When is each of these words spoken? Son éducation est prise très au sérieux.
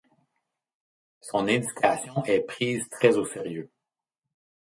Son 1.19 1.45
éducation 1.45 2.23
est 2.25 2.39
prise 2.41 2.89
très 2.89 3.17
au 3.17 3.23
sérieux. 3.27 3.69